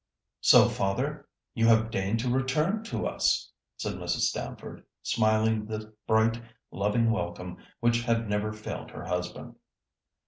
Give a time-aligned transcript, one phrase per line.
[0.39, 4.21] "So, father, you have deigned to return to us!" said Mrs.
[4.29, 9.57] Stamford, smiling the bright, loving welcome which had never failed her husband.